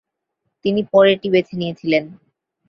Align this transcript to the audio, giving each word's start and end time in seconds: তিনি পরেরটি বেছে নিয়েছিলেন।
তিনি 0.65 0.81
পরেরটি 0.91 1.27
বেছে 1.29 1.53
নিয়েছিলেন। 1.57 2.03